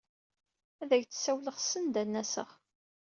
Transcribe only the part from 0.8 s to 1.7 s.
Ad ak-d-ssawleɣ